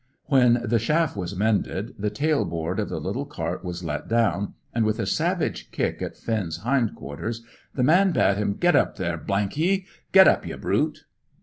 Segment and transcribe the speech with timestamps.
[0.25, 4.55] When the shaft was mended, the tail board of the little cart was let down,
[4.73, 7.43] and, with a savage kick at Finn's hind quarters,
[7.75, 9.85] the man bade him "Get up, there, ye!
[10.11, 11.05] Get up, ye brute!"